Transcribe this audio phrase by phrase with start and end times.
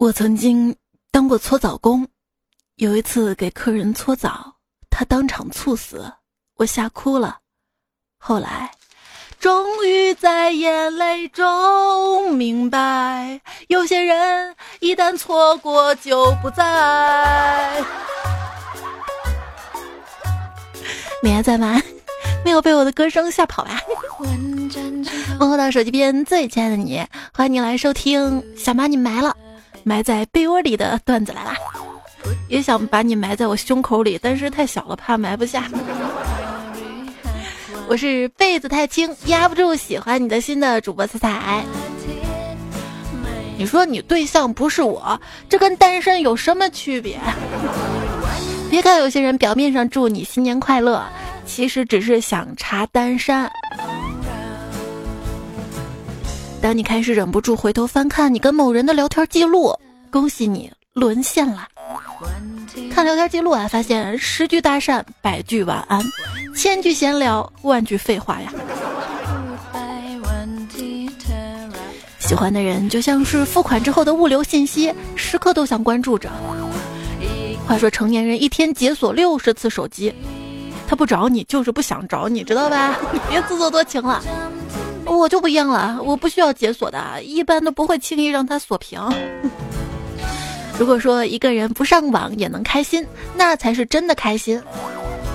[0.00, 0.74] 我曾经
[1.12, 2.08] 当过搓澡工，
[2.76, 4.54] 有一次给客人搓澡，
[4.88, 6.10] 他当场猝死，
[6.56, 7.40] 我吓哭了。
[8.16, 8.70] 后来，
[9.38, 17.84] 终于在眼泪中明白，有些人一旦错过就不在。
[21.22, 21.78] 你还在吗？
[22.42, 23.78] 没有被我的歌声吓跑吧？
[25.38, 29.36] 问候到手机边最亲爱的你，欢迎你来收听想把你埋了。
[29.82, 31.56] 埋在被窝里的段子来啦！
[32.48, 35.64] 也想把你埋在我胸口里，但是太小了，怕埋不下。
[37.88, 41.64] 我是被子太轻压不住喜欢你的心的主播彩彩。
[43.56, 47.18] 你说你对象不是我，这跟单身有什么区别？
[48.70, 51.02] 别看有些人表面上祝你新年快乐，
[51.44, 53.50] 其实只是想查单身。
[56.62, 59.74] 当你开始忍不住回头翻看你跟某人的聊天记录，
[60.10, 61.66] 恭喜你沦陷了。
[62.92, 66.02] 看聊天记录啊，发现十句搭讪，百句晚安，
[66.54, 68.52] 千句闲聊，万句废话呀。
[72.18, 76.30] 喜欢的人就像是付款之后的物流信息，时刻都想关注着。
[77.66, 80.14] 话说成年人一天解锁六十次手机，
[80.86, 82.98] 他不找你就是不想找你，知道吧？
[83.12, 84.22] 你别自作多情了。
[85.20, 88.98] 我就不一样了，我不需要解锁的，一般都不会轻易让它锁屏。
[90.78, 94.60] 如果说一个人不上网也能开心，那才是真的开心。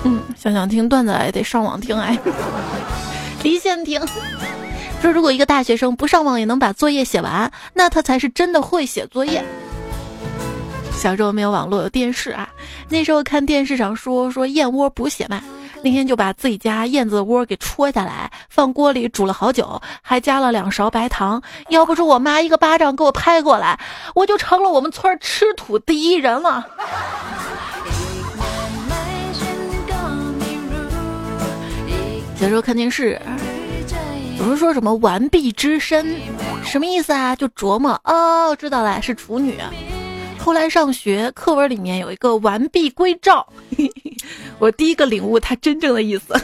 [0.02, 2.18] 嗯，想想听段子也得上网听哎，
[3.44, 4.00] 离线听。
[5.00, 9.44] 说如果一个大学生不上网也能把作业写完，那他才是真的会写作业。
[10.92, 12.48] 小时候没有网络，有电视啊，
[12.88, 15.40] 那时候看电视上说说燕窝补血嘛。
[15.86, 21.40] 那天就把自己家燕子窝给戳下来，放锅里煮了好久，还加了两勺白糖。
[21.68, 23.78] 要不是我妈一个巴掌给我拍过来，
[24.16, 26.66] 我就成了我们村吃土第一人了。
[32.34, 33.22] 小时候看电视，
[34.36, 36.16] 总是说什么完璧之身，
[36.64, 37.36] 什么意思啊？
[37.36, 39.56] 就琢磨哦，知道了，是处女。
[40.46, 43.44] 后来上学，课文里面有一个完璧归赵，
[44.60, 46.40] 我第一个领悟它真正的意思。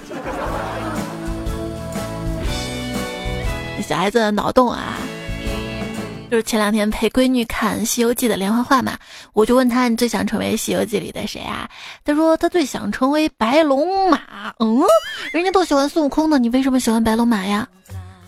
[3.86, 4.96] 小孩子的脑洞啊，
[6.28, 8.98] 就是前两天陪闺女看《西游记》的连环画嘛，
[9.34, 11.70] 我就问他你最想成为《西游记》里的谁啊？
[12.04, 14.19] 他说他最想成为白龙马。
[14.58, 14.82] 嗯，
[15.32, 17.69] 人家都喜欢孙悟空的，你为什么喜欢白龙马呀？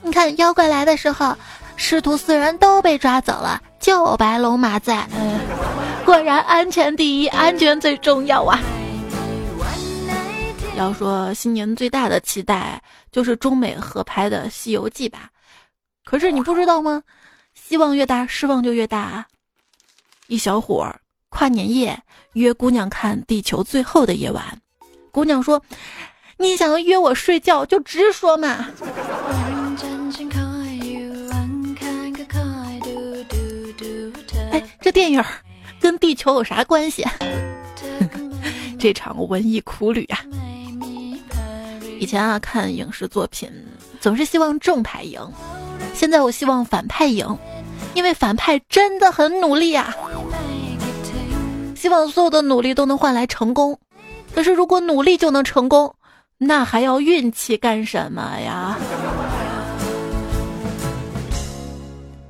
[0.03, 1.35] 你看妖怪来的时候。
[1.77, 5.05] 师徒四人都被抓走了，就白龙马在。
[6.05, 8.61] 果然安全第一，安全最重要啊！
[10.77, 15.31] 要说新年最大的期待就是中美合拍的《西游记》吧？
[16.05, 17.03] 可是你不知道吗？
[17.55, 19.27] 希望越大，失望就越大啊！
[20.27, 21.01] 一小伙儿
[21.31, 21.99] 跨年夜
[22.35, 24.45] 约姑娘看《地球最后的夜晚》，
[25.11, 25.63] 姑娘说
[26.39, 28.67] ：“你想要约我睡觉就直说嘛。”
[34.53, 35.23] 哎这电影
[35.85, 37.05] 跟地球有啥关系？
[38.81, 40.19] 这场文艺苦旅啊！
[42.01, 43.53] 以前啊，看影视作品
[44.01, 45.21] 总是希望正派赢，
[45.93, 47.39] 现在我希望反派赢，
[47.93, 49.95] 因为反派真的很努力啊！
[51.77, 53.79] 希望所有的努力都能换来成功，
[54.35, 55.95] 可是如果努力就能成功，
[56.39, 58.79] 那还要运气干什么呀？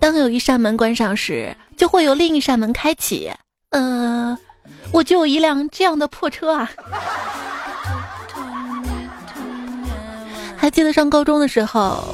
[0.01, 3.31] 当有一扇门关上时，就会有另一扇门开启。
[3.75, 4.39] 呃，
[4.93, 6.71] 我就有一辆这样的破车啊！
[10.57, 12.05] 还记得上高中的时候，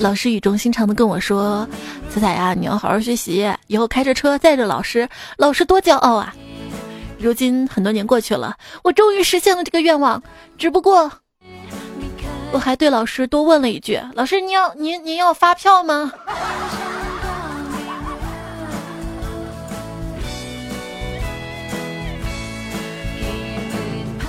[0.00, 1.68] 老师语重心长的跟我说
[2.08, 5.06] ：“彩彩呀，你要好好学习，以后开着车载着老师，
[5.36, 6.34] 老师多骄傲啊！”
[7.20, 10.20] 如今很多年过去了，我终于实现了这个愿望。
[10.56, 11.12] 只不过，
[12.52, 16.10] 我还对老师多问了一句：“老师，你要您您要发票吗？”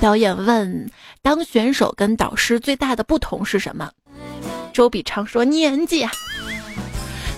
[0.00, 0.90] 导演问
[1.22, 3.90] ：“当选手跟导师最大的不同是什么？”
[4.72, 6.10] 周笔畅说：“年纪啊。”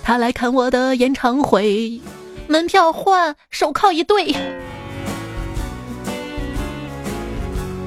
[0.03, 2.01] 他来看我的演唱会，
[2.49, 4.35] 门票换，手铐一对。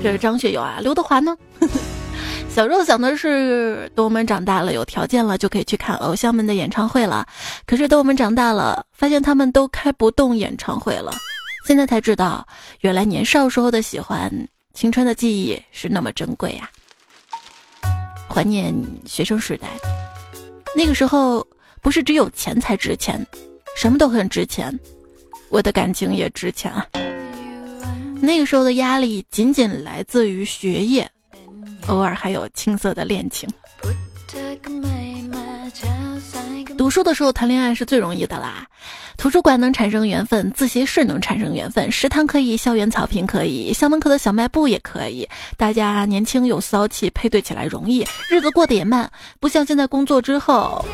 [0.01, 1.35] 这是张学友啊，刘德华呢？
[2.49, 7.25] 小时候想的是，等我们长大了有条件了，就可以去看偶像们的演唱会了。
[7.65, 11.11] 可是等我们长大了，发现他们都开不动演唱会了。
[11.65, 12.47] 现在才知道，
[12.81, 14.31] 原来年少时候的喜欢。
[14.79, 16.71] 青春的记忆是那么珍贵呀！
[18.29, 18.73] 怀念
[19.05, 19.67] 学生时代，
[20.73, 21.45] 那个时候
[21.81, 23.21] 不是只有钱才值钱，
[23.75, 24.73] 什么都很值钱。
[25.49, 26.87] 我的感情也值钱啊。
[28.21, 31.11] 那个时候的压力仅仅来自于学业，
[31.87, 33.49] 偶尔还有青涩的恋情。
[36.77, 38.65] 读书的时候谈恋爱是最容易的啦，
[39.17, 45.27] 图书馆能产生缘分，自习室能产生缘分，食堂可以，校园草坪可以，校门口的小卖部也可以。
[45.57, 50.85] 大家年轻有骚气，配对起来容易，日子过得也慢，不像现在工作之后，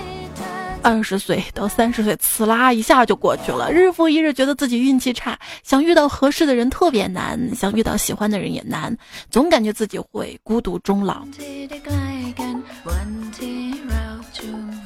[0.82, 3.72] 二十岁到三十岁，呲啦一下就过去了。
[3.72, 8.98] 日复一日，觉得自己运气差，想遇到合适的人特别难，想遇到喜欢的人也难，
[9.30, 11.26] 总感觉自己会孤独终老。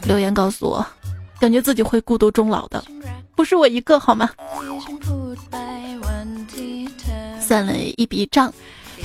[0.10, 0.84] 留言告诉我，
[1.40, 2.84] 感觉自己会孤独终老的，
[3.36, 4.28] 不是我一个好吗？
[7.40, 8.52] 算了一笔账，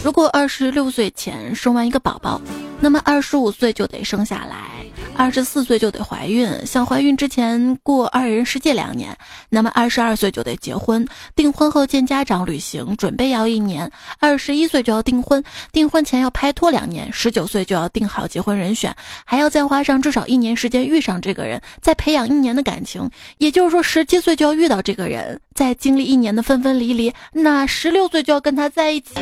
[0.03, 2.41] 如果二十六岁前生完一个宝宝，
[2.81, 4.87] 那么二十五岁就得生下来。
[5.17, 9.17] 二十四岁就得怀孕，想怀孕之前过二人世界两年，
[9.49, 11.07] 那么二十二岁就得结婚，
[11.37, 18.95] 订婚后见家长旅行，准备要一年，二十一岁就要订婚，订婚前要拍拖两年，十九岁就要定好结婚人选，
[19.25, 23.09] 还要再花上至少一年时间遇上这个人，再培养一年的感情，
[23.39, 29.15] 也就是说十七岁就要遇到这个人，再经历一年的分分离离，那十六岁就要跟他在一起。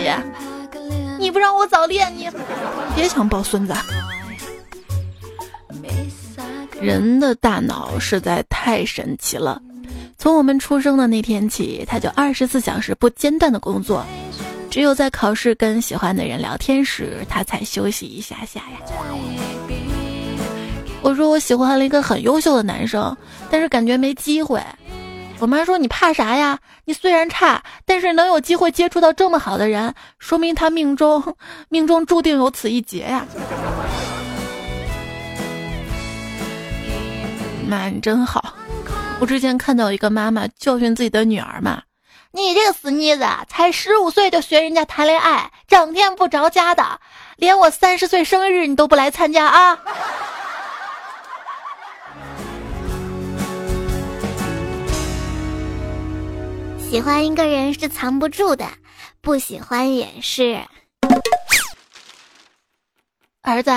[1.19, 2.29] 你不让我早恋，你
[2.97, 3.75] 别想抱孙子。
[6.81, 9.61] 人的大脑实在太神奇了，
[10.19, 14.05] 从我们出生的那天起，他就二十四小时不间断的工作，
[14.69, 18.79] 只有在考试跟喜欢的人聊天时，他才休息一下下呀。
[21.03, 23.17] 我说我喜欢了一个很优秀的男生，
[23.51, 24.61] 但是感觉没机会。
[25.39, 26.59] 我妈说你怕啥呀？
[26.85, 31.37] 你虽然差，但是能有机会接触到这么好的人，说明他命中
[31.69, 33.27] 命中注定有此一劫呀。
[37.73, 38.55] 妈，你真好！
[39.19, 41.85] 我之前看到一个妈妈教训自己的女儿嘛
[42.33, 47.01] ：“你这个死妮子，才十五岁就学人家谈恋爱，整天不着家的，
[47.37, 49.79] 连我三十岁生日你都不来参加啊！”
[56.91, 58.67] 喜欢一个人是藏不住的，
[59.23, 60.61] 不喜欢也是。
[63.41, 63.71] 儿子，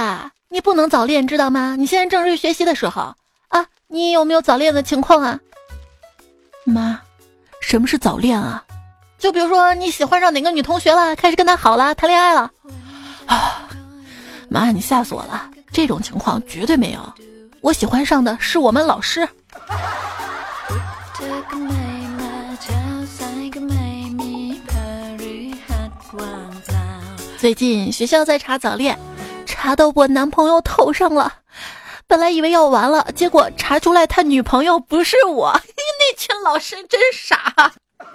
[0.50, 1.78] 你不能早恋，知道吗？
[1.78, 3.16] 你现在正是学习的时候。
[3.86, 5.40] 啊，你有没有早恋的情况啊？
[6.64, 7.00] 妈，
[7.62, 8.64] 什么是早恋啊？
[9.18, 12.52] 就比如说你喜欢上哪个女同学了，开始跟她好了，谈恋爱了。
[13.26, 13.68] 啊，
[14.50, 15.50] 妈，你吓死我了！
[15.72, 17.14] 这种情况绝对没有，
[17.62, 19.28] 我喜欢上的是我们老师。
[27.38, 28.98] 最近学校在查早恋，
[29.46, 31.32] 查到我男朋友头上了。
[32.08, 35.52] 本来以为要完了，结果查出来他女朋友不是我。
[36.00, 37.74] 那群老师真傻。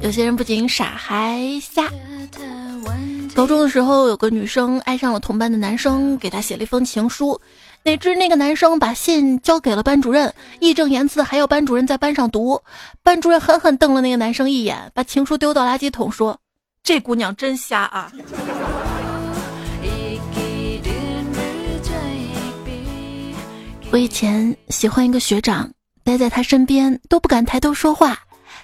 [0.00, 1.88] 有些人不仅傻还瞎。
[3.34, 7.40] 高中的时候，有个女生爱上了同班的男生，给他写了一封情书。
[7.84, 12.62] 哪知那个男生把信交给了班主任，义正言辞还要班主任在班上读。
[13.02, 16.38] 班主任狠狠瞪了那个男生一眼，把情书丢到垃圾桶，说
[16.84, 18.12] ：“这姑娘真瞎啊！”
[23.90, 25.68] 我以前喜欢一个学长，
[26.04, 28.16] 待在他身边都不敢抬头说话。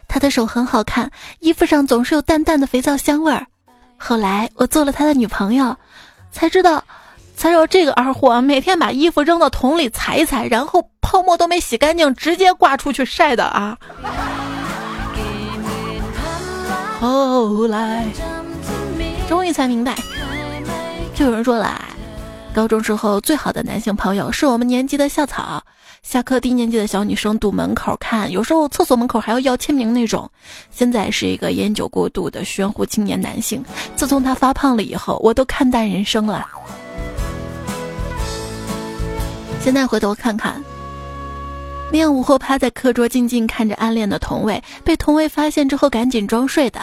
[0.06, 3.44] 他的手很好看，衣服上总是有淡淡的肥皂香味儿。
[3.96, 5.76] 后来我做了他的女朋友，
[6.30, 6.84] 才知道。
[7.38, 13.78] 才知道这个二货每天把衣服扔到桶里踩一踩，然后泡沫都没洗干净，直接挂出去晒的啊！
[17.00, 18.04] 后来
[19.28, 19.94] 终于才明白，
[21.14, 21.80] 就有人说了，
[22.52, 25.62] 高中时候最好的男性朋友是我们年级的校草，
[26.02, 30.28] 下课低年级的小女生堵门口看，有时候厕所门口还要要签名那种。
[30.72, 33.64] 现在是一个烟酒过度的玄乎青年男性，
[33.94, 36.44] 自从他发胖了以后，我都看淡人生了。
[39.60, 40.62] 现在回头看看，
[41.90, 46.80] 练舞后趴在课桌静静看着暗恋的同位，被同位发现之后赶紧装睡的，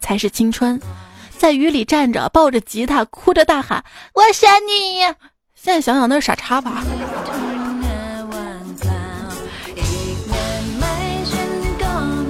[0.00, 0.80] 才是青春。
[1.36, 5.00] 在雨里站着，抱着吉他，哭着大喊“我想你”。
[5.54, 6.84] 现在想想那是傻叉吧。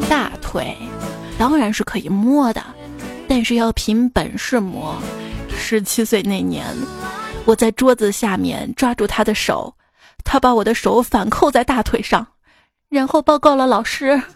[0.09, 0.77] 大腿
[1.39, 2.63] 当然是可以摸的，
[3.29, 4.97] 但是要凭本事摸。
[5.57, 6.67] 十七岁那年，
[7.45, 9.73] 我在桌子下面抓住他的手。
[10.25, 12.27] 他把我的手反扣在大腿上，
[12.89, 14.21] 然后报告了老师。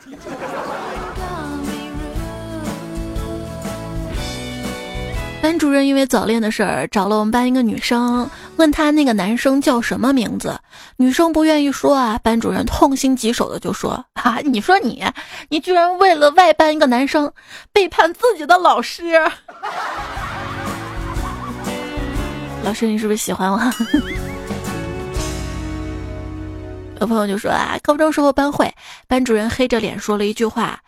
[5.42, 10.58] 班主任因为早恋的事儿找了我们班一个女生，问她那个男生叫什么名字。
[10.96, 15.04] 女生不愿意说啊，班主任痛心疾首的就说：“啊，你说你，
[15.48, 17.32] 你居然为了外班一个男生
[17.72, 19.04] 背叛自己的老师！
[22.64, 23.60] 老师，你是不是喜欢我？”
[27.00, 28.72] 有朋友就说啊，高中时候班会，
[29.06, 30.80] 班主任黑着脸说了一句话。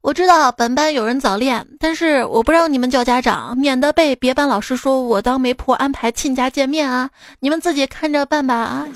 [0.00, 7.10] 我知道本班有人早恋，但是我不让你们叫家长，免得被别班老师说我当媒婆安排亲家见面啊！
[7.40, 8.86] 你们自己看着办吧啊！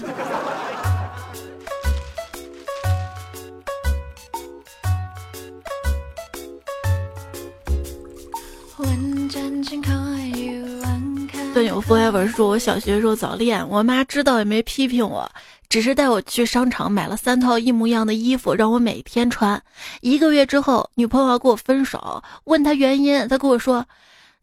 [11.53, 15.29] 段友 forever 说，我小学时候早恋，我妈知道也没批评我。
[15.71, 19.63] 只是带我去商场买了三套一模一样的衣服，让我每天穿。
[20.01, 23.87] 一个月之后，女朋友要跟我分手，问他原因，他跟我说：“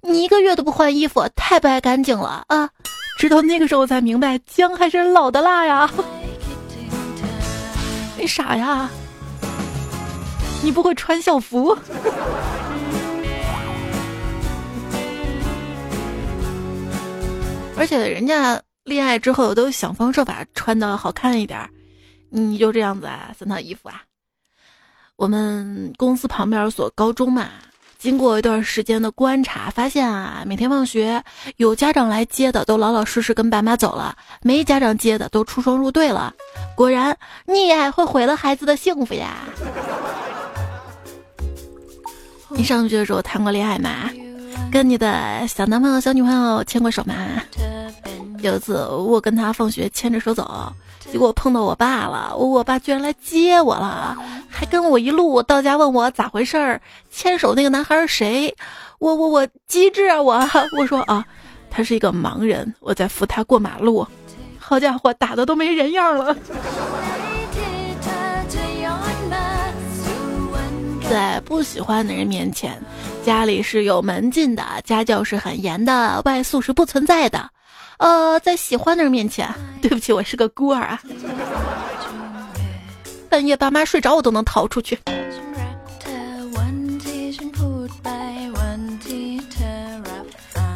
[0.02, 2.70] 你一个月都不换衣服，太不爱干净了啊！”
[3.20, 5.92] 直到那个时候我才明白，姜还是老的辣呀。
[8.18, 8.90] 你 傻呀？
[10.64, 11.78] 你不会穿校服？
[17.76, 18.62] 而且人家。
[18.88, 21.70] 恋爱之后都想方设法穿的好看一点，
[22.30, 23.36] 你就这样子啊？
[23.38, 24.02] 三套衣服啊？
[25.18, 27.50] 我们公司旁边有所高中嘛，
[27.98, 31.22] 经过一段时间的观察，发现啊，每天放学
[31.58, 36.34] 有家长来接的都老老实实跟爸妈走了，没家长接的都出双入对了。
[36.74, 37.14] 果然，
[37.46, 39.36] 溺爱会毁了孩子的幸福呀！
[42.50, 44.10] 你上学的时候谈过恋爱吗？
[44.72, 47.16] 跟你的小男朋友、小女朋友牵过手吗？
[48.42, 50.72] 有一次，我跟他放学牵着手走，
[51.12, 52.36] 结果碰到我爸了。
[52.38, 54.16] 我我爸居然来接我了，
[54.48, 58.56] 还跟我一路到家问我咋回事儿，牵手那个男孩是谁？
[59.00, 60.22] 我我我机智啊！
[60.22, 60.48] 我
[60.78, 61.26] 我说啊，
[61.70, 64.06] 他是一个盲人，我在扶他过马路。
[64.60, 66.36] 好家伙，打的都没人样了。
[71.10, 72.78] 在不喜欢的人面前，
[73.28, 77.50] 家里是有门禁的，家教是很严的，外宿是不存在的。
[77.98, 81.02] 呃，在喜欢的人面前，对不起，我是个孤儿啊。
[83.28, 84.98] 半夜爸妈睡着，我都能逃出去。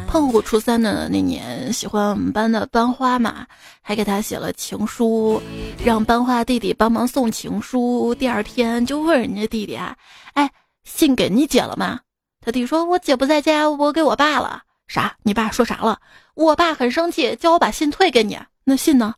[0.06, 3.46] 胖虎初三的那年，喜欢我们班的班花嘛，
[3.80, 5.40] 还给他写了情书，
[5.82, 8.14] 让班花弟弟帮忙送情书。
[8.14, 9.96] 第二天就问人家弟弟啊，
[10.34, 10.50] 哎，
[10.84, 11.98] 信给你姐了吗？
[12.44, 14.62] 他弟说，我姐不在家，我给我爸了。
[14.88, 15.14] 啥？
[15.22, 15.98] 你爸说啥了？
[16.34, 18.36] 我爸很生气，叫我把信退给你。
[18.64, 19.14] 那信呢？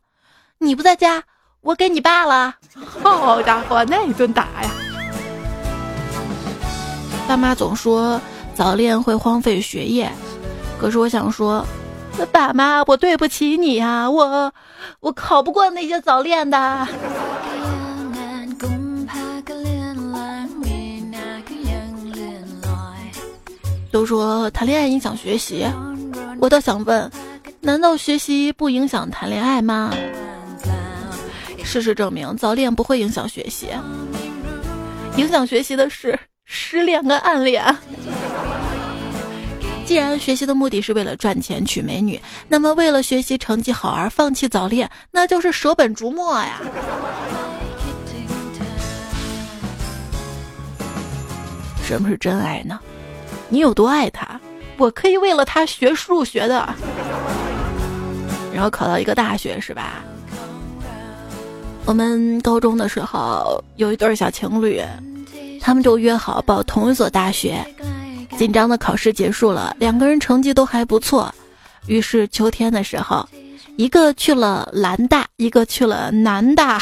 [0.59, 1.23] 你不在家，
[1.61, 2.53] 我给你爸了。
[3.01, 4.69] 好家伙，那一顿打呀！
[7.27, 8.21] 爸妈总说
[8.53, 10.11] 早恋会荒废学业，
[10.79, 11.65] 可是我想说，
[12.31, 14.53] 爸妈，我对不起你呀，我
[14.99, 16.87] 我考不过那些早恋的。
[23.95, 25.65] 都说谈恋爱影响学习，
[26.41, 27.09] 我倒想问，
[27.61, 29.89] 难道学习不影响谈恋爱吗？
[31.63, 33.69] 事实证明，早恋不会影响学习，
[35.15, 37.63] 影响学习的是失恋跟暗恋。
[39.85, 46.59] 既然学习的目的是为了赚钱娶美女，那么为了学习成绩好而放弃早恋，那就是舍本逐末呀。
[51.85, 52.77] 什么是真爱呢？
[53.55, 54.37] 你有多爱他？
[54.77, 56.67] 我可以为了他学数学的，
[58.53, 60.03] 然后考到一个大学，是吧？
[61.85, 64.83] 我们高中的时候有一对小情侣，
[65.61, 67.65] 他们就约好报同一所大学。
[68.37, 71.33] 紧张的考试结束了，两个人成绩都还不错，
[71.87, 73.25] 于是秋天的时候，
[73.77, 76.81] 一个去了兰大，一个去了南大。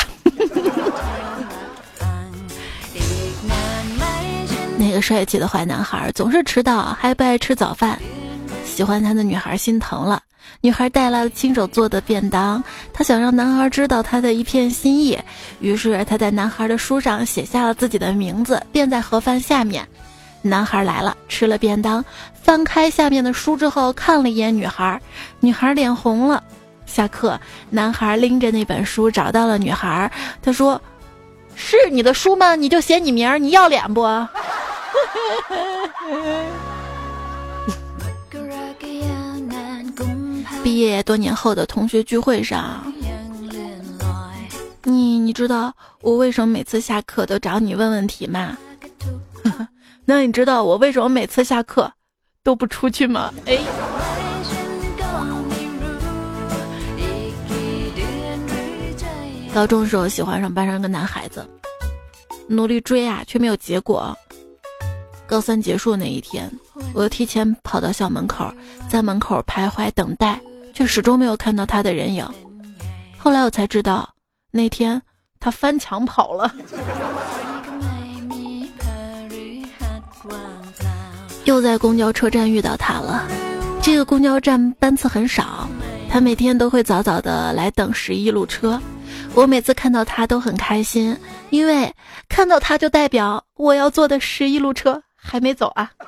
[4.93, 7.99] 个帅气的坏男孩总是迟到，还不爱吃早饭。
[8.65, 10.21] 喜欢他的女孩心疼了，
[10.61, 12.63] 女孩带来了亲手做的便当。
[12.93, 15.17] 他想让男孩知道他的一片心意，
[15.59, 19.87] 于是他在男孩的书上写下了自己的名字，便在盒饭下面。
[20.41, 24.99] 男孩来了，吃了便当，翻开下面的书之后，看了一眼女孩，
[25.39, 26.43] 女孩脸红了。
[26.85, 30.79] 下课，男孩拎着那本书找到了女孩，他说
[31.55, 32.55] ：“是你的书吗？
[32.55, 34.01] 你就写你名儿，你要脸不？”
[40.63, 42.81] 毕业多年后的同学聚会上，
[44.83, 48.57] 你你知道我为什么每次下课都找你问问题吗？
[50.05, 51.91] 那你知道我为什么每次下课
[52.43, 53.33] 都不出去吗？
[53.45, 53.59] 哎。
[59.53, 61.45] 高中时候喜欢上班上一个男孩子，
[62.47, 64.17] 努力追啊，却没有结果。
[65.33, 66.47] 高三结束那一天，
[66.93, 68.53] 我又提前跑到校门口，
[68.87, 70.39] 在门口徘徊等待，
[70.75, 72.23] 却始终没有看到他的人影。
[73.17, 74.07] 后来我才知道，
[74.51, 75.01] 那天
[75.39, 76.53] 他翻墙跑了。
[81.45, 83.27] 又在公交车站遇到他了，
[83.81, 85.67] 这个公交站班次很少，
[86.11, 88.79] 他每天都会早早的来等十一路车。
[89.33, 91.17] 我每次看到他都很开心，
[91.49, 91.91] 因为
[92.29, 95.89] 看到他就代表我要坐的十一路车还没走啊。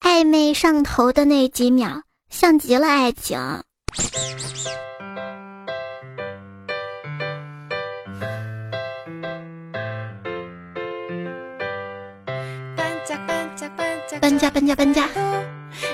[0.00, 3.36] 暧昧上头的那几秒，像极了爱情。
[14.20, 15.08] 搬家，搬家，搬家。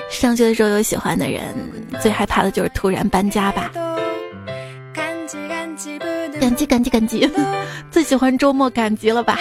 [0.09, 1.43] 上学的时候有喜欢的人，
[1.99, 3.71] 最害怕的就是突然搬家吧。
[6.41, 7.29] 赶集赶集赶集，
[7.91, 9.37] 最喜欢周末赶集了吧？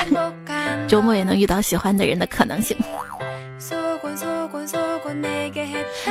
[0.86, 2.76] 周末也能遇到喜欢的人的可能性。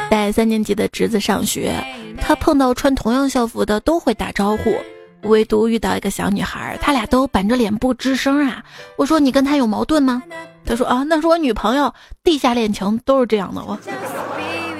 [0.09, 1.71] 带三年级的侄子上学，
[2.19, 4.75] 他碰到穿同样校服的都会打招呼，
[5.21, 8.63] 唯独遇到一个小女孩，他俩都板着脸不吱声啊。
[8.97, 10.23] 我说你跟他有矛盾吗？
[10.65, 11.93] 他说啊，那是我女朋友。
[12.23, 13.77] 地下恋情都是这样的，我。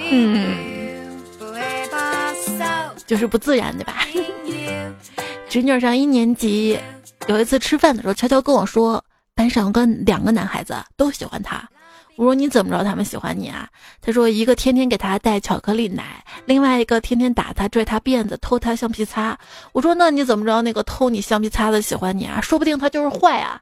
[0.09, 0.47] 嗯，
[3.05, 3.93] 就是不自然，对吧？
[5.49, 6.79] 侄女上一年级，
[7.25, 9.03] 有一次吃饭的时候，悄悄跟我说，
[9.33, 11.67] 班上跟两个男孩子都喜欢他。
[12.17, 13.67] 我说你怎么知道他们喜欢你啊？
[13.99, 19.35] 他说一个天天给他带巧克力奶，另外一个天天打他、拽他辫子、偷他橡皮擦。
[19.71, 22.39] 我说那你怎么知道那个偷你橡皮擦的喜欢你啊？
[22.41, 23.59] 说不定他就是坏啊。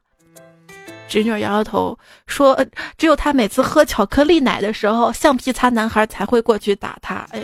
[1.08, 2.62] 侄女摇摇头说
[2.98, 7.40] ：“只有他每次喝巧克力奶的时候，橡皮擦男孩才会过去打他。”哎，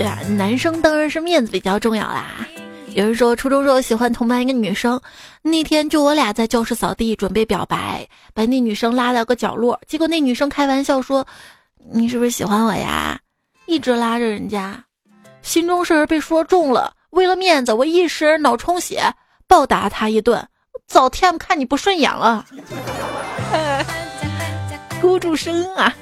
[0.00, 2.48] 对啊，男生当然是面子比较重要啦。
[2.94, 4.98] 有人说，初中时候喜欢同班一个女生，
[5.42, 11.26] 那天就我俩在教室扫地准备表白，把那女生拉到个角落，结果那女生开玩笑说
[11.92, 13.20] ：“你是不是喜欢我呀？”
[13.68, 14.82] 一直拉着人家。
[15.42, 19.02] 心中事儿被说中了，为了面子，我一时脑充血，
[19.46, 20.48] 暴打他一顿。
[20.86, 22.46] 早天看你不顺眼了，
[24.98, 25.94] 孤注生啊！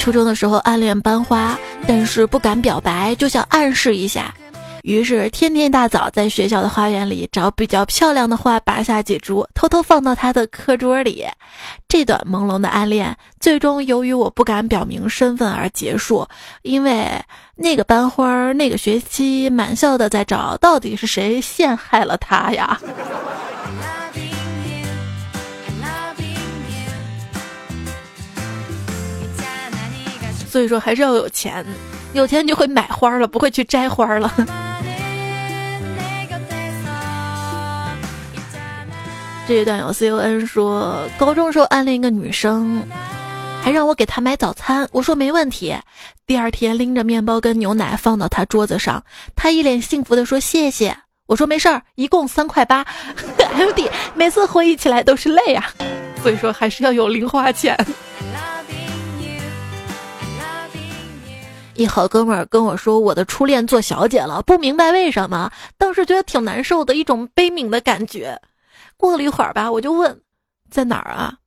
[0.00, 4.34] 初中的时候暗恋班花，但是不敢表白，就想暗示一下。
[4.82, 11.26] 于是天天大早在学校的花园里找比较漂亮的花，拔下几株，偷偷放到他的课桌里。
[11.86, 16.26] 这段朦胧的暗恋，最终由于我不敢表明身份而结束。
[16.62, 17.06] 因为
[17.54, 22.80] 那个班花那个学期满校的在找，到底是谁陷害了他呀？
[30.50, 31.64] 所以说还是要有钱，
[32.12, 34.34] 有钱就会买花了，不会去摘花了。
[39.46, 42.82] 这一段有 C U N 说，高中时候暗恋一个女生，
[43.62, 45.76] 还让我给她买早餐，我说没问题。
[46.26, 49.02] 第二天拎着面包跟牛奶放到她桌子上，
[49.34, 50.96] 她一脸幸福的说谢谢。
[51.26, 52.84] 我说没事儿，一共三块八。
[53.54, 55.72] M D 每次回忆起来都是泪啊，
[56.22, 57.76] 所以说还是要有零花钱。
[61.80, 68.38] 一好哥们儿跟我说，我的初恋做小姐了，不明白为什么，当时觉得挺难受的，一种悲悯的感觉。
[68.98, 70.20] 过了一会儿吧，我就问，
[70.70, 71.38] 在哪儿啊？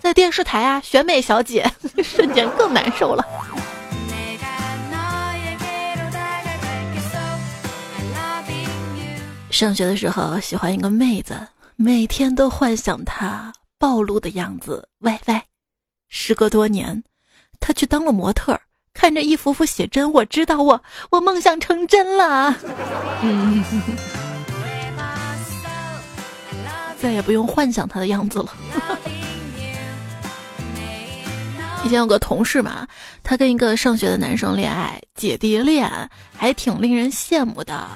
[0.00, 1.68] 在电视台啊，选美小姐，
[2.00, 3.26] 瞬间更难受了。
[9.50, 11.36] 上学的时候喜欢一个妹子，
[11.74, 14.88] 每天都幻想她暴露的样子。
[15.00, 15.42] 喂喂，
[16.08, 17.02] 时隔多年，
[17.58, 18.56] 她去当了模特，
[18.92, 22.54] 看着一幅幅写真，我知道我我梦想成真了。
[23.22, 23.64] 嗯。
[27.00, 28.54] 再也不用幻想他的样子了。
[31.82, 32.86] 以前有个同事嘛，
[33.22, 35.90] 他跟一个上学的男生恋爱，姐弟恋，
[36.36, 37.88] 还挺令人羡慕的。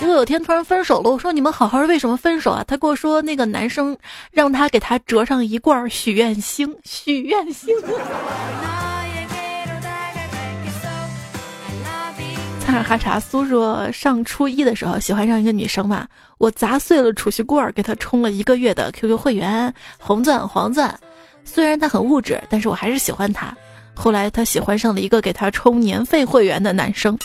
[0.00, 2.64] 结果有天突然分手了，我说你们好好的，为什么分手啊？
[2.66, 3.94] 他跟我说那个男生
[4.30, 7.74] 让他给他折上一罐许愿星，许愿星。
[12.82, 16.06] 哈查苏说，上初一的时候喜欢上一个女生嘛，
[16.38, 20.96] 我砸碎了储蓄罐，给她充了一个月的 QQ 会员，红钻黄钻。
[21.44, 23.56] 虽然她很物质，但是我还是喜欢她。
[23.94, 27.18] 后来他喜欢上了一个给他充年费会员的男生，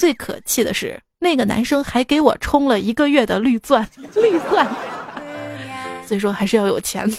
[0.00, 4.66] 最可气的是那个男生还给我充了一个月的绿钻，绿钻。
[6.06, 7.06] 所以说还是要有钱。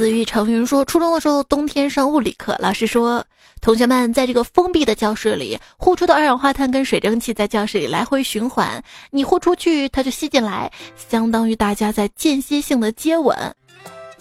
[0.00, 3.22] 子玉成云说，初中的时候冬天上物理课，老师说
[3.60, 13.36] 同学们在这个封闭的教室里，呼出的二氧化碳跟水蒸气在教室里来回循环，你呼出去，它就吸进来，相当于大家在间歇性的接吻。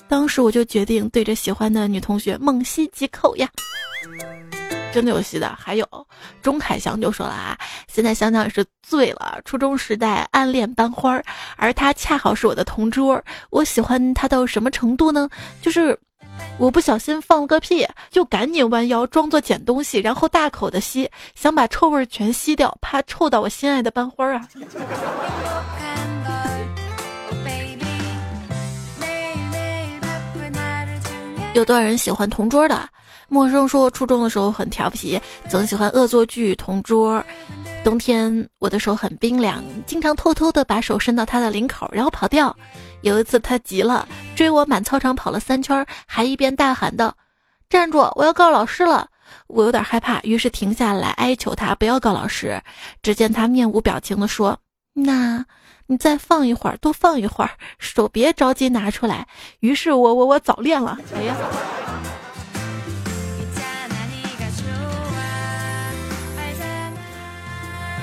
[0.09, 3.47] 当时我就决定对着喜欢的女同学猛吸几口呀。
[4.91, 5.87] 真的有戏的，还有
[6.41, 9.39] 钟凯翔就说了啊，现在想想也是醉了。
[9.45, 11.21] 初中时代暗恋班花，
[11.57, 13.21] 而他恰好是我的同桌。
[13.51, 15.29] 我喜欢他到什么程度呢？
[15.61, 15.97] 就是
[16.57, 24.47] 我不小心放了个屁，就赶紧弯腰装作捡东西，然后大口的吸，想把臭味全吸掉，怕臭到我心爱的班花啊。
[31.53, 32.89] 有多少人喜欢同桌的？
[33.29, 37.23] 陌生说，初中的时候很调皮，总喜欢恶作剧同桌。
[37.83, 42.53] 冬天我的手很冰凉，经常偷偷的把手伸到他的领口，然后跑掉。
[43.01, 47.15] 有一次他急了，追我满操场跑了三圈，还一边大喊道
[47.69, 47.99] ：“站住！
[48.15, 49.07] 我要告老师了！”
[49.47, 52.59] 我有点害怕，于是停下来哀求他不要告老师。
[53.03, 54.57] 只见他面无表情的说
[54.91, 55.45] ：“那
[55.85, 59.27] 你再放一会儿，多放一会儿，手别着急拿出来。”
[59.61, 60.97] 于是我我我早恋了。
[61.15, 61.35] 哎呀！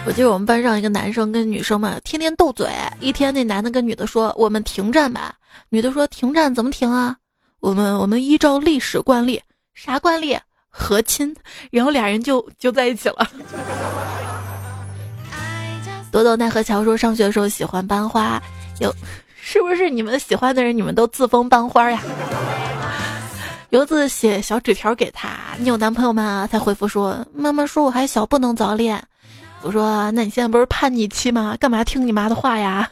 [0.06, 2.70] 我记得我们班上一个男生跟女生嘛，天天斗嘴。
[3.00, 5.34] 一天，那男的跟女的说：“我们停战吧。”
[5.68, 7.16] 女的说：“停战怎么停啊？”
[7.58, 9.42] 我们我们依照历史惯例，
[9.74, 10.38] 啥惯例？
[10.70, 11.34] 和亲。
[11.72, 13.28] 然后俩人就就在一起了。
[16.12, 18.40] 朵朵奈何桥说：“上学的时候喜欢班花，
[18.78, 18.94] 有
[19.40, 22.00] 是不是你们喜欢的人，你们都自封班花呀？”
[23.70, 29.02] 游子写小纸条给他：“你有男朋友吗？”他回复说：“妈妈说我还小，不能早恋。”
[29.66, 31.56] 我说：“那你现在不是叛逆期吗？
[31.58, 32.88] 干嘛听你妈的话呀？”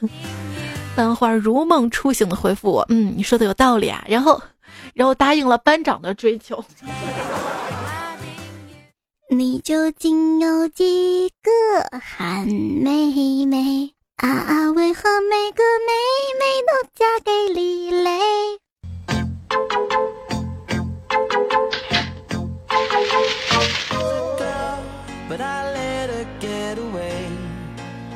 [0.96, 4.42] 班花如梦初醒的回复我：“嗯，你说的有道理啊。”然后，
[4.92, 6.62] 然后答应了班长的追求。
[9.30, 11.50] 你究竟有几个
[12.00, 14.70] 韩妹妹啊？
[14.72, 15.92] 为何每个妹
[16.40, 18.10] 妹都嫁给李雷？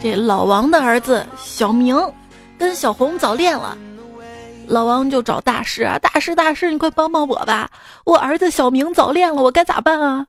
[0.00, 1.96] 这老王的儿子小明
[2.56, 3.76] 跟小红早恋了，
[4.68, 7.68] 老王就找大师啊，大师大师，你快帮帮我吧！
[8.04, 10.26] 我儿子小明早恋了，我该咋办啊？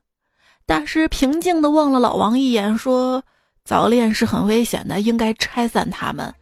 [0.66, 3.22] 大师平静的望了老王一眼，说
[3.64, 6.34] ：“早恋是很危险的，应该拆散他们。”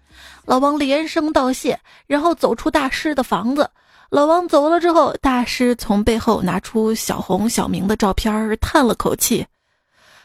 [0.46, 3.68] 老王连声道谢，然后走出大师的房子。
[4.08, 9.46] 老王走了之后，大师从背后拿出小红、小明的照片，叹了口气：“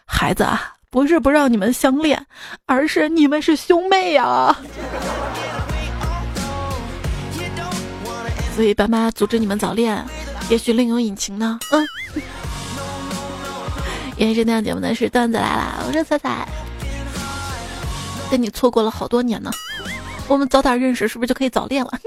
[0.07, 2.23] 孩子啊。”不是不让你们相恋，
[2.67, 4.55] 而是你们是兄妹呀。
[8.55, 10.05] 所以爸妈阻止你们早恋，
[10.49, 11.57] 也许另有隐情呢。
[11.71, 11.83] 嗯。
[14.17, 16.47] 延是那样节目的是段子来了，我是彩彩，
[18.29, 19.49] 跟你错过了好多年呢，
[20.27, 21.99] 我们早点认识，是不是就可以早恋了？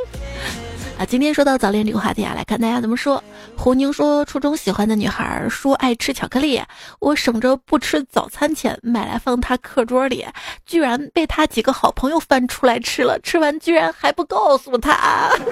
[0.98, 3.22] 啊，今天说到早恋这个话题啊，来看大家怎么说。
[3.54, 6.62] 胡宁说，初中喜欢的女孩说爱吃巧克力，
[7.00, 10.24] 我省着不吃早餐钱买来放她课桌里，
[10.64, 15.28] 居然被她几个好朋友翻出来吃了，吃完居然还不告诉她。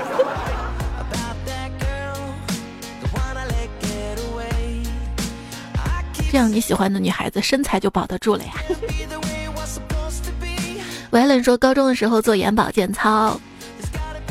[6.33, 8.55] 这样你喜欢的女孩子身材就保得住了呀。
[11.13, 13.39] 维伦说，高中的时候做眼保健操。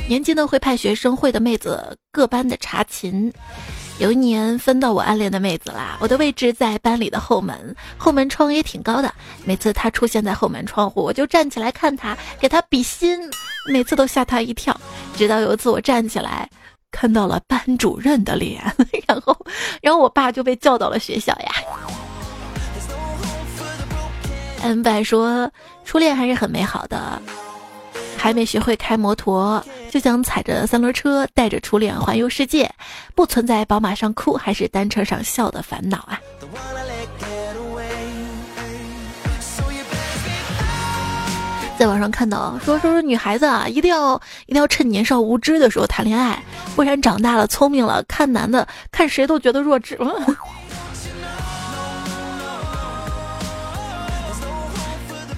[0.07, 3.31] 年级呢会派学生会的妹子各班的查寝，
[3.99, 5.97] 有一年分到我暗恋的妹子啦。
[5.99, 9.11] 我的位置在班里的后门，后门窗也挺高的。
[9.45, 13.17] 每次她出现在后门窗户，我就站起来看她，给她比心，
[13.71, 14.77] 每次都吓她一跳。
[15.15, 16.49] 直到有一次我站起来，
[16.91, 18.61] 看到了班主任的脸，
[19.07, 19.35] 然后，
[19.81, 21.51] 然后我爸就被叫到了学校呀。
[24.63, 25.49] 恩白说，
[25.85, 27.21] 初恋还是很美好的。
[28.23, 32.73] 还没学会开摩托，就想踩着三轮车带着初恋环游世界，
[33.13, 36.17] 不存在宝马上哭还是单车上笑的烦恼啊！
[41.77, 46.41] 在网上看到说说说女孩子啊，一定要一定要趁年少无知的时候谈恋爱，
[46.77, 49.99] 不然长大了聪明了，看男的看谁都觉得弱智。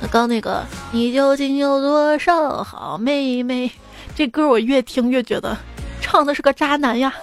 [0.08, 3.72] 刚那个你究竟有多少好妹妹？
[4.15, 5.58] 这歌我越听越觉得
[6.00, 7.13] 唱的是个渣男呀。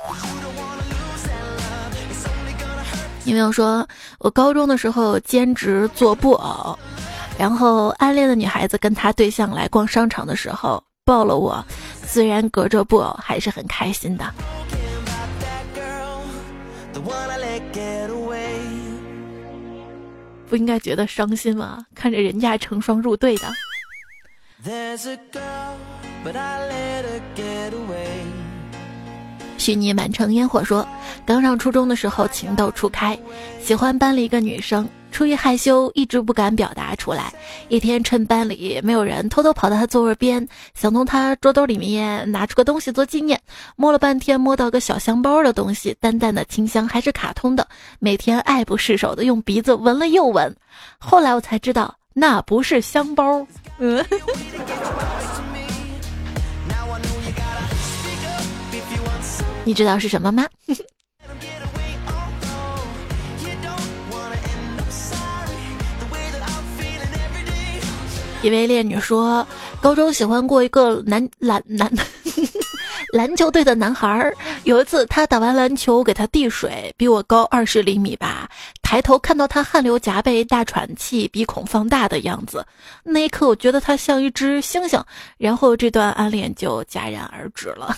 [3.25, 3.87] 你没有说
[4.19, 6.77] 我高中的时候兼职做布偶，
[7.39, 11.65] 然后暗恋的女孩子跟她对象来逛商场的时候抱了我，
[12.05, 14.25] 虽然隔着布偶还是很开心的。
[20.53, 21.87] 不应该觉得伤心吗？
[21.95, 23.49] 看着人家成双入对的。
[29.57, 30.87] 虚拟满城烟火说，
[31.25, 33.19] 刚上初中的时候情窦初开，
[33.63, 37.33] 喜欢班里一个女生，出于害羞一直不敢表达出来。
[37.69, 43.41] 一天趁班里没有人，偷偷跑到他座位边，想从他桌兜里面拿出个东西做纪念。
[43.77, 47.69] 摸了半天，摸到个小香包的东西，淡淡的清香，还是卡通的。
[48.01, 50.53] 每天爱不释手的用鼻子闻了又闻，
[50.99, 53.47] 后来我才知道那不是香包。
[53.79, 54.05] 嗯。
[59.65, 60.45] 你知道是什么吗？
[68.43, 69.47] 一位烈女说，
[69.81, 71.91] 高中喜欢过一个篮篮篮
[73.15, 74.35] 篮球队的男孩儿。
[74.65, 78.49] 有一次，他打完篮球给他递水，比我高二十厘米吧。
[78.83, 82.67] 抬头看到他汗流浃背、大喘气、鼻孔放大的样子，
[83.05, 85.01] 那一刻我觉得他像一只猩猩。
[85.39, 87.97] 然后这段暗恋就戛然而止了。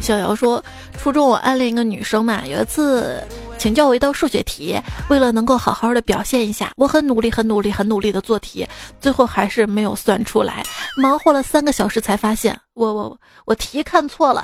[0.00, 0.64] 小姚说
[0.98, 3.22] ：“初中我暗恋一个女生嘛，有一次
[3.60, 4.74] 请教我一道数学题，
[5.10, 8.66] 为了能够好好的表现一下，我很努力、很努力、很努力的做题，
[9.02, 10.64] 最后还是没有算出来，
[10.96, 14.42] 忙活了三个小时才发现，我我我题看错了，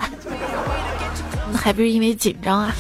[1.57, 2.75] 还不是因为紧张啊。”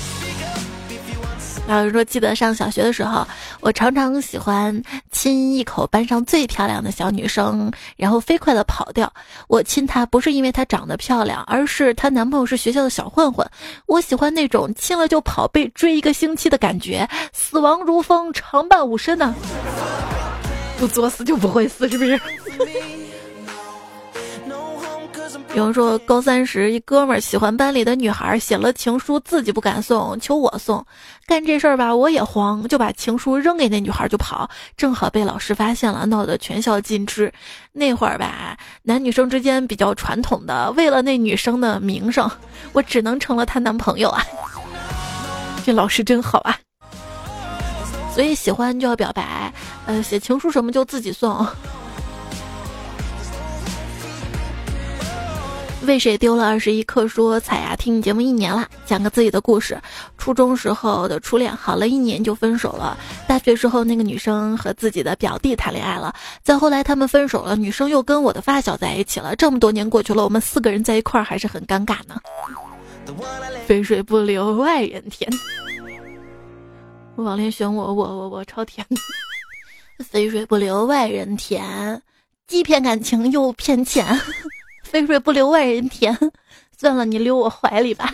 [1.68, 3.26] 老人说，记得上小学的时候，
[3.60, 9.12] 我常常喜欢亲一口班上最漂亮的小女生，然后飞快的跑掉。
[9.48, 13.44] 我亲她不是因为她长得漂亮，而是她男朋友是学校的小混混。
[13.86, 19.34] 我喜欢那种亲了就跑，被追一个星期的感觉，死亡如风，长伴吾身呢。
[20.78, 22.20] 不作死就不会死，是不是？
[25.56, 30.84] 有人说，高三时一哥们儿喜欢班里的女孩，写了情书，自己不敢送，求我送。
[31.26, 37.32] 干这事儿吧，我也慌，就把情书扔给那女孩就跑，正好被老师发现了，闹得全校尽知。
[37.72, 42.30] 那会儿吧，男女生之间比较传统的，为了那女生的名声，
[42.74, 44.22] 我只能成了她男朋友啊。
[45.64, 46.54] 这老师真好啊。
[48.14, 49.50] 所以喜欢就要表白，
[49.86, 51.46] 呃，写情书什么就自己送。
[55.86, 57.38] 为谁丢了二十一棵树？
[57.40, 59.80] 彩呀，听你节目一年了，讲个自己的故事。
[60.18, 62.98] 初中时候的初恋，好了一年就分手了。
[63.26, 66.12] 大学时候，那个女生和自己的表弟谈恋爱了。
[66.42, 69.34] 再后来，他们分手了，女生又跟我的发小在一起了。
[69.36, 72.20] 这么多年过去了，我们四个人在一块儿还是很尴尬呢。
[73.66, 75.30] 肥水不流外人田，
[77.14, 78.84] 网恋选我，我我我超甜。
[80.04, 82.02] 肥水不流外人田，
[82.48, 84.04] 既骗感情又骗钱。
[84.86, 86.16] 肥水不流外人田，
[86.78, 88.12] 算了，你留我怀里吧。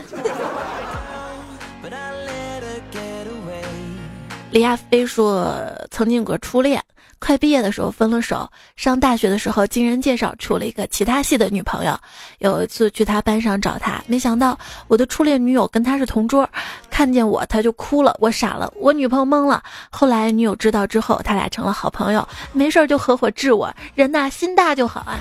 [4.50, 5.54] 李亚飞说，
[5.90, 6.82] 曾经有个初恋，
[7.18, 8.50] 快毕业的时候分了手。
[8.76, 11.98] 上大学的时候，经人介绍处了一个其他系的女朋友。
[12.38, 14.58] 有一次去他班上找他，没想到
[14.88, 16.48] 我的初恋女友跟他是同桌，
[16.90, 19.62] 看见我他就哭了，我傻了，我女朋友懵了。
[19.90, 23.72] 后来女友知道之后，他俩成了好朋友，没事就合伙治我。
[23.94, 25.18] 人呐，心大就好啊。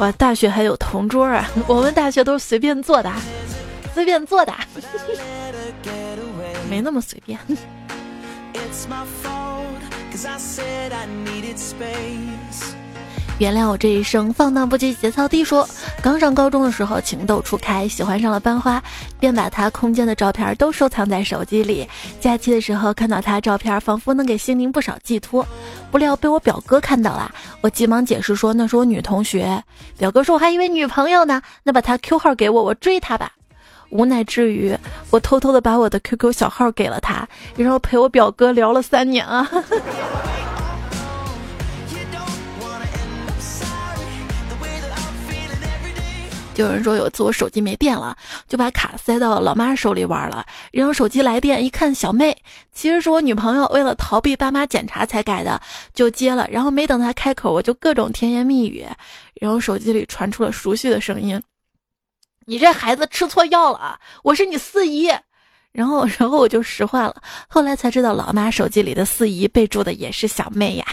[0.00, 1.46] 哇，大学还有同桌啊！
[1.68, 3.12] 我们大学都是随便坐的，
[3.92, 4.54] 随便坐的，
[6.70, 7.38] 没那么随便。
[13.40, 15.42] 原谅我这一生放荡不羁节操低。
[15.42, 15.66] 说
[16.02, 18.82] 刚上高中的时候情窦初开，喜欢上了班花，
[19.18, 21.88] 便把他空间的照片都收藏在手机里。
[22.20, 25.44] 假期的时候看到他照片，仿佛能给心灵不少寄托。
[25.90, 29.64] 不料被我表哥看到了，我急忙解释说那是我女同学。
[29.96, 33.32] 表哥说我还以为女朋友呢， 那把他 Q 号给我，我追她吧。
[33.88, 34.76] 无奈之余，
[35.08, 37.26] 我偷偷的把我的 QQ 小号给了他，
[37.56, 39.50] 然后陪我表哥聊了三年啊。
[46.54, 48.16] 就有人说有一次我手机没电了，
[48.48, 52.36] 就把卡塞到老妈手里玩了，然后手机来电一看，小妹
[52.72, 55.60] 其实是我女朋友，为了逃避爸妈检查才改的，
[55.94, 56.46] 就接了。
[56.50, 58.86] 然后没等她开口，我就各种甜言蜜语，
[59.40, 61.40] 然后手机里传出了熟悉的声音
[62.46, 65.10] ：“你这孩子吃错药了啊，我是你四姨。”
[65.72, 67.14] 然后，然后我就石化了。
[67.48, 70.84] 后来才知道，老妈手机里的四姨备注的也是小妹呀。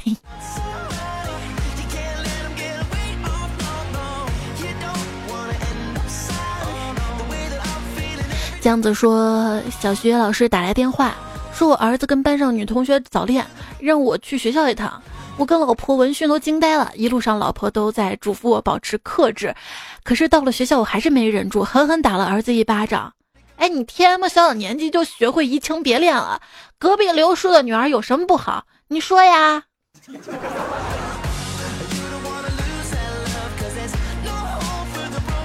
[8.59, 11.15] 江子说，小学老师打来电话，
[11.53, 13.45] 说我儿子跟班上女同学早恋，
[13.79, 15.01] 让我去学校一趟。
[15.37, 19.55] 我跟老婆闻讯都惊呆了，一路上老婆都在嘱咐我保持克制，
[20.03, 23.13] 可是到了学校，我还是没忍住，狠狠打了儿子一巴掌。
[23.57, 26.41] 哎，你天么小小年纪就学会移情别恋了？
[26.77, 28.65] 隔壁刘叔的女儿有什么不好？
[28.87, 29.63] 你说呀？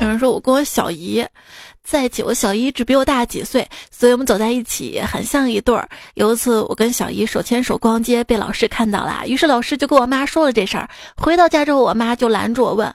[0.00, 1.24] 有人说我跟我小姨
[1.84, 5.88] 在一起，我小姨只比我大几岁，所以我们走在一起很像一对儿。
[6.14, 10.88] 有一次我跟小姨手牵手逛街，被老师看到了，于是老师就跟我妈说了这事儿。
[11.16, 12.94] 回到家之后，我妈就拦住我问：“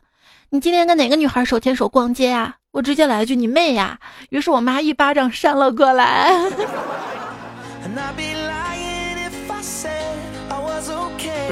[0.49, 3.99] 你今天跟哪个女孩手牵手逛街呀？”我直接来一句你妹呀！
[4.29, 6.31] 于是我妈一巴掌扇了过来。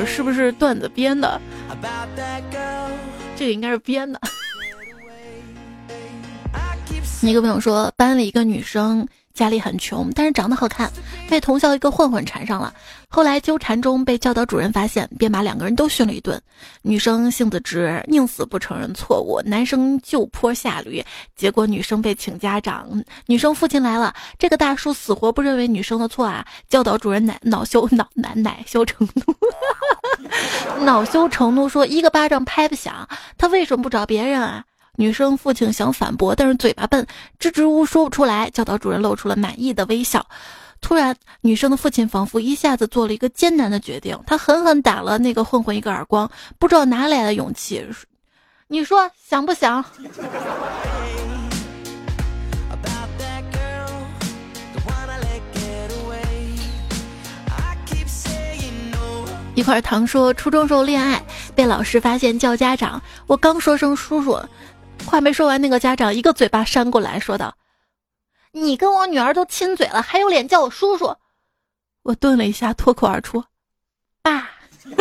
[0.06, 1.42] 是不是段子编的？
[3.36, 4.20] 这个应该是编的。
[7.30, 9.08] 一个朋友说，班里一个女生。
[9.34, 10.90] 家里很穷，但是长得好看，
[11.30, 12.74] 被同校一个混混缠上了。
[13.10, 16.42] 后来纠缠中被教导主任发现，便把两个人都训了一顿。
[16.82, 21.04] 女生性子直，宁死不承认错误，男生就坡下驴。
[21.36, 22.88] 结果女生被请家长，
[23.26, 26.46] 女生父亲来了，这个大叔死活不认为女生的错啊！
[26.70, 29.36] 教导主任奶恼羞恼难奶羞成怒，
[30.86, 33.06] 恼羞成怒说一个巴掌拍不响，
[33.38, 34.64] 他为什么不找别人啊？
[34.98, 37.06] 女生父亲想反驳，但是嘴巴笨，
[37.40, 38.50] 支支吾吾说不出来。
[38.50, 40.26] 教导主任露出了满意的微笑。
[40.82, 46.30] 突然，女生的父亲仿佛一下子做了一个艰难的决定，他狠狠打了那个混混一个耳光，
[46.60, 47.86] 不知道哪来的勇气。
[48.68, 49.84] 你说想不想？
[59.56, 61.24] 一块糖说，初中时候恋爱
[61.56, 64.38] 被老师发现叫家长，我刚说声叔叔。
[65.06, 67.56] 话没说完，那个家长一个嘴巴扇过来，说道
[68.52, 71.16] ：“你跟我女儿都亲嘴了，还有脸叫我叔叔？”
[72.04, 73.44] 我顿了一下，脱口而出
[74.22, 74.50] ：“爸。”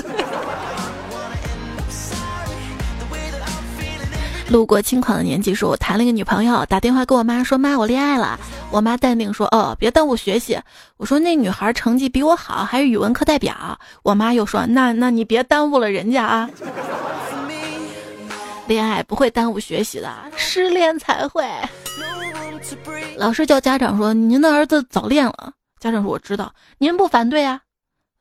[4.50, 8.38] 路过轻狂的年纪，说我谈了一个女朋友，打电话跟我妈说：“妈，我恋爱了。”
[8.70, 10.60] 我妈淡定说：“哦，别耽误学习。”
[10.98, 16.50] 我说：“那女孩成绩比我好，还是语文课代表。”我妈又说：“那那你别耽误了人家啊。”
[18.66, 21.44] 恋爱不会耽误学习的，失恋才会。
[23.16, 27.60] 老师叫家长说：“您的儿子早恋了。”家长说：“我知道，您不反对啊？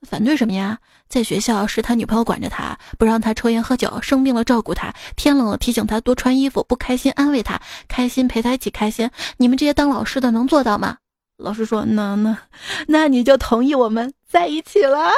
[0.08, 0.78] 反对什么呀？
[1.08, 9.10] 在学校是他女朋友管着他，不让他抽烟喝酒，生病了照顾他，天冷了提醒他多穿衣服，不开心安慰他，开心陪他一起开心。
[9.38, 10.98] 你们这些当老师的能做到吗？”
[11.38, 12.38] 老师说：“那那
[12.88, 15.10] 那你就同意我们在一起了。”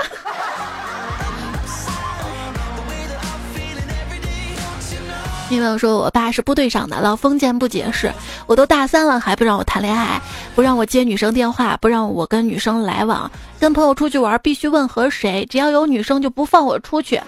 [5.49, 8.12] 因为我说：“我爸是部队上的，老封建不解释。
[8.47, 10.19] 我都大三了，还不让我谈恋爱，
[10.55, 13.29] 不让我接女生电话，不让我跟女生来往。
[13.60, 17.21] 跟朋友出去玩必须问和谁，只要有女生就不放我出去。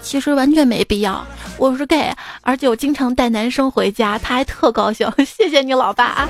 [0.00, 1.26] 其实完全没必要，
[1.58, 5.10] 我是 gay，而且我经常带男生回家，他还特高兴。
[5.26, 6.28] 谢谢你老爸。”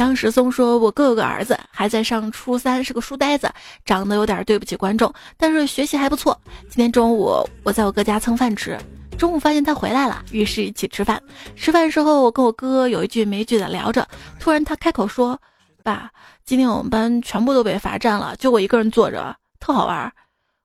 [0.00, 3.52] 张石松说：“我哥有个儿子还在上初三，是个书呆子，
[3.84, 6.40] 长得有点对不起观众，但是学习还不错。
[6.70, 8.78] 今天中午我在我哥家蹭饭吃，
[9.18, 11.22] 中午发现他回来了，于是一起吃饭。
[11.54, 14.08] 吃饭时候我跟我哥有一句没一句的聊着，
[14.38, 15.38] 突然他开口说
[15.84, 16.10] ：‘爸，
[16.46, 20.10] 今天我们班全部都被罚站了，就我一个人坐着，特好玩。’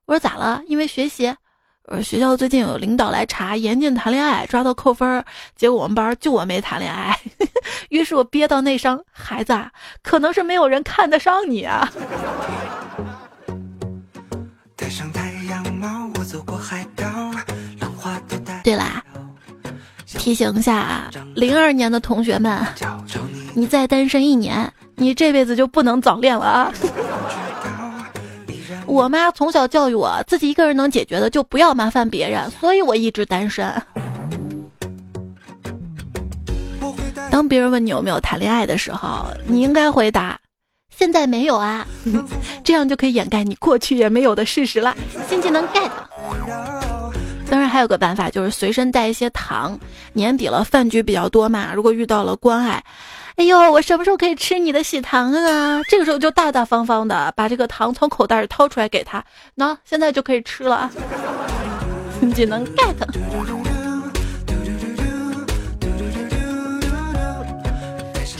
[0.06, 0.62] 我说咋了？
[0.66, 1.36] 因为学习。”
[1.88, 5.24] 呃，学校最近有领导来查，严禁谈恋爱，抓到扣分儿。
[5.54, 7.16] 结果我们班就我没谈恋爱，
[7.90, 9.00] 于是我憋到内伤。
[9.12, 9.56] 孩子，
[10.02, 11.88] 可能是没有人看得上你啊。
[18.64, 19.00] 对啦，
[20.06, 22.66] 提醒一下零二年的同学们，
[23.54, 26.72] 你再单身一年，你这辈子就不能早恋了啊。
[28.86, 33.70] 我妈从小教育我，自己一个人能解决的就不要麻烦别人，所以我一直单身。
[37.30, 40.38] 当别人问你有没有谈恋爱的时候，你应该回答：
[40.96, 41.86] 现在没有啊，
[42.64, 44.96] 这样就可以掩盖你过去也没有的事实了。
[45.28, 45.90] 新技能 get。
[47.50, 49.78] 当然还有个办法，就是随身带一些糖。
[50.14, 52.82] 年底了，饭局比较多嘛，如果遇到了关爱。
[53.36, 55.82] 哎呦，我什么时候可以吃你的喜糖啊？
[55.90, 59.22] 这个时候就大大方方的把这个糖从口袋里掏出来给他，
[59.54, 60.90] 那现在就可以吃了。
[62.34, 63.75] 技能 get。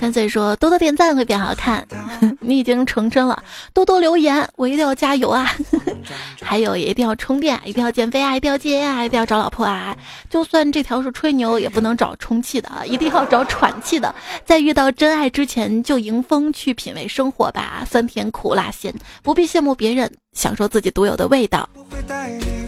[0.06, 1.84] 山岁说：“多多点赞会变好看。
[2.38, 3.42] ”你已经成真了，
[3.74, 5.52] 多多留言，我一定要加油啊！
[6.40, 9.96] 还有也一定要充电，一定要减肥啊，一定要戒烟啊，一定要找老婆啊！
[10.30, 14.14] 就算这条是吹牛，也不能找充气的啊，一定要找喘气的。
[14.44, 18.94] 在遇到真爱之前，就迎风去品味生活吧，酸甜苦辣咸，
[19.24, 22.65] 不必羡慕别人，享受自己独有的味道会带你。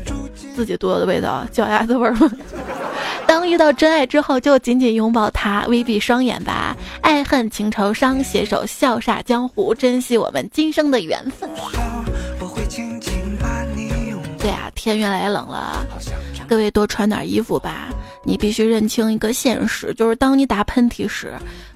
[0.58, 2.28] 自己独有的味道，脚丫子味儿吗？
[3.28, 6.76] 当遇到真爱之后，就紧紧拥抱他，微闭双眼吧。
[7.00, 11.48] 爱恨情仇伤，携手笑煞江湖，珍惜我们今生的缘分。
[14.40, 15.86] 对啊，天越来越冷了，
[16.48, 17.90] 各位多穿点衣服吧。
[18.24, 21.32] 你必须认清一个现实，就是当你打喷嚏时，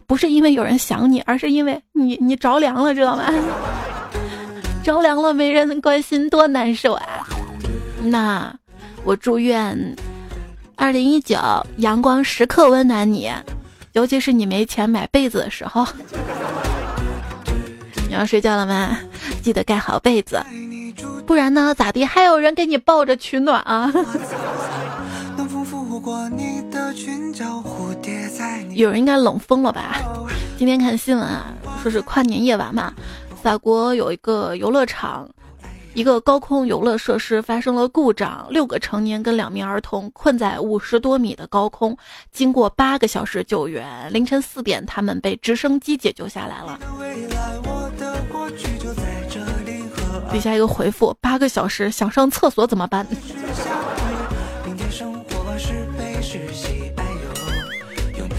[0.09, 3.33] 不是因为有人想你，而是因为你你着凉了，知道吗？
[4.83, 7.05] 着凉了没人关心，多难受啊！
[8.03, 8.53] 那
[9.05, 9.96] 我祝愿。
[10.76, 11.38] 二零一九，
[11.78, 13.30] 阳光时刻温暖你，
[13.92, 15.86] 尤其是你没钱买被子的时候。
[18.09, 18.98] 你要睡觉了吗？
[19.42, 20.40] 记得盖好被子，
[21.26, 21.74] 不然呢？
[21.74, 22.05] 咋地？
[22.05, 23.92] 还有人给你抱着取暖啊？
[28.74, 30.00] 有人应该冷疯了吧？
[30.59, 31.46] 今天看新闻啊，
[31.82, 32.92] 说是跨年夜晚嘛，
[33.42, 35.28] 法国有一个游乐场。
[35.95, 41.97] 一个高空游乐设施发生了故障，六个成年跟两名儿童困在五十多米的高空，
[42.32, 46.78] 经过八个小时救援，凌晨四点他们被直升机解救下来了。
[50.32, 53.07] 底下一个回复：八个小时想上厕所怎么办？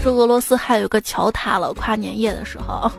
[0.02, 2.90] 说俄罗斯还有个桥塌了，跨年夜的时候。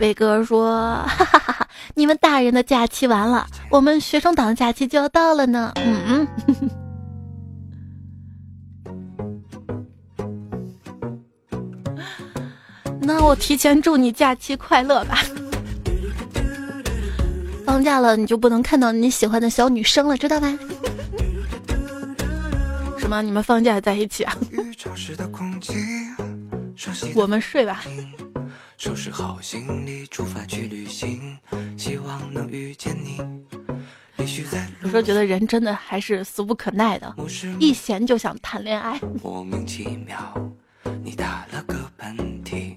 [0.00, 0.70] 伟哥说
[1.08, 6.28] ：“哈哈哈哈，你们大人的假期完了，我们学生党的假期就要到了呢。”嗯嗯，
[13.00, 15.18] 那我提前祝你假期快乐吧。
[17.66, 20.52] 放假了，你就不能看到你喜欢的小女生了，知道吧？
[22.98, 23.20] 什么？
[23.22, 24.34] 你们放假在一起啊？
[27.14, 27.82] 我们睡吧。
[28.78, 31.36] 收拾好行李，出发去旅行，
[31.76, 33.18] 希望能遇见你。
[34.82, 37.12] 有时候觉得人真的还是俗不可耐的，
[37.58, 38.96] 一闲就想谈恋爱。
[39.20, 40.32] 莫名其妙，
[41.02, 42.76] 你打了个喷嚏。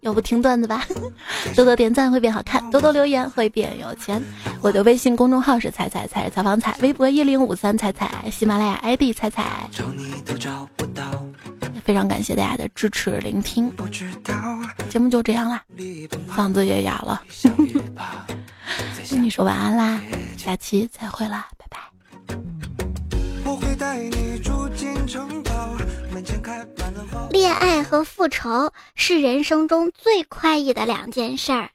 [0.00, 0.84] 要不听段子吧？
[1.54, 4.20] 多多点赞会变好看，多多留言会变有钱。
[4.60, 9.70] 我的微信公众号是彩彩彩采访彩，微博一零五三彩彩，喜马拉雅 ID 彩彩。
[11.88, 13.72] 非常感谢大家的支持聆听，
[14.90, 15.64] 节目就这样啦，
[16.36, 17.22] 嗓子也哑了，
[19.10, 19.98] 跟你说晚安啦，
[20.36, 21.78] 下期再会啦，拜拜。
[27.30, 31.70] 恋爱和复仇是人生中最快意的两件事儿。